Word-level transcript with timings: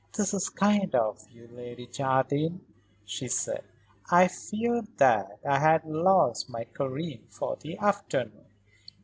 "This 0.13 0.33
is 0.33 0.49
kind 0.49 0.95
of 0.95 1.27
you, 1.29 1.47
Lady 1.51 1.85
Jardine," 1.85 2.65
she 3.05 3.27
said. 3.27 3.63
"I 4.09 4.29
feared 4.29 4.97
that 4.97 5.37
I 5.47 5.59
had 5.59 5.85
lost 5.85 6.49
my 6.49 6.63
Karen 6.63 7.27
for 7.29 7.55
the 7.57 7.77
afternoon. 7.77 8.47